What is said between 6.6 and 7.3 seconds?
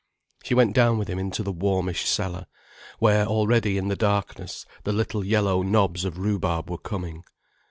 were coming.